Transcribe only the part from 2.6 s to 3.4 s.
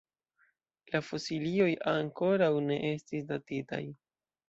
ne estis